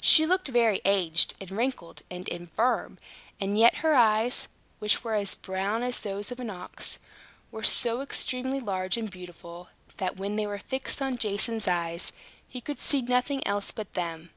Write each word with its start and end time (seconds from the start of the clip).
She 0.00 0.26
looked 0.26 0.48
very 0.48 0.80
aged, 0.84 1.34
and 1.40 1.52
wrinkled, 1.52 2.02
and 2.10 2.26
infirm; 2.28 2.98
and 3.40 3.56
yet 3.56 3.76
her 3.76 3.94
eyes, 3.94 4.48
which 4.80 5.04
were 5.04 5.14
as 5.14 5.36
brown 5.36 5.84
as 5.84 6.00
those 6.00 6.32
of 6.32 6.40
an 6.40 6.50
ox, 6.50 6.98
were 7.52 7.62
so 7.62 8.00
extremely 8.00 8.58
large 8.58 8.96
and 8.96 9.08
beautiful, 9.08 9.68
that, 9.98 10.16
when 10.16 10.34
they 10.34 10.48
were 10.48 10.58
fixed 10.58 11.00
on 11.00 11.16
Jason's 11.16 11.68
eyes, 11.68 12.12
he 12.48 12.60
could 12.60 12.80
see 12.80 13.02
nothing 13.02 13.40
else 13.46 13.70
but 13.70 13.94
them. 13.94 14.30